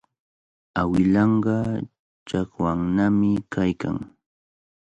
Awilanqa 0.81 1.55
chakwannami 2.27 3.31
kaykan. 3.53 3.97